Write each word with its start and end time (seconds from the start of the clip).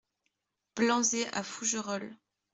Blanzey 0.75 1.27
à 1.31 1.43
Fougerolles 1.43 2.17